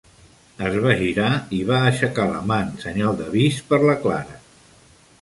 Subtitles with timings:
[0.69, 1.27] Es va girar
[1.59, 4.43] i va aixecar la mà en senyal d'avís per la Clara.